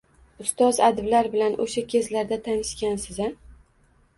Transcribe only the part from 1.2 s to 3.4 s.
bilan o`sha kezlarda tanishgansiz-a